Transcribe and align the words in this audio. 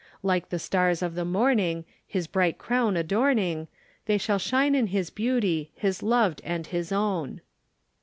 "Like 0.23 0.49
the 0.49 0.57
stars 0.57 1.03
of 1.03 1.13
the 1.13 1.23
morning 1.25 1.85
His 2.07 2.25
bright 2.25 2.57
crown 2.57 2.97
adorning, 2.97 3.67
They 4.07 4.17
shall 4.17 4.39
shine 4.39 4.73
in 4.73 4.87
His 4.87 5.11
beauty 5.11 5.69
His 5.75 6.01
loved 6.01 6.41
and 6.43 6.65
His 6.65 6.91
own." 6.91 7.39